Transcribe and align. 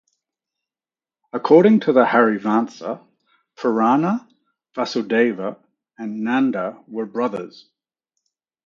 According 1.31 1.81
to 1.81 1.93
the 1.93 2.03
Harivansa 2.05 3.05
Purana, 3.55 4.27
Vasudeva 4.73 5.59
and 5.95 6.23
Nanda 6.23 6.83
were 6.87 7.05
brothers. 7.05 7.69